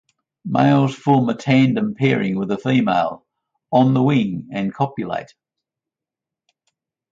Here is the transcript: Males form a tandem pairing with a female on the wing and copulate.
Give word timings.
Males 0.43 0.95
form 0.95 1.29
a 1.29 1.35
tandem 1.35 1.93
pairing 1.93 2.35
with 2.39 2.49
a 2.49 2.57
female 2.57 3.23
on 3.71 3.93
the 3.93 4.01
wing 4.01 4.49
and 4.51 4.73
copulate. 4.73 5.35